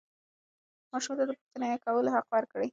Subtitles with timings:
[0.93, 2.67] ماشومانو ته د پوښتنې کولو حق ورکړئ.